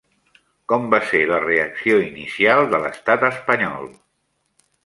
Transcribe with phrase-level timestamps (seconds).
[0.71, 3.89] Com va ser la reacció inicial de l'estat espanyol?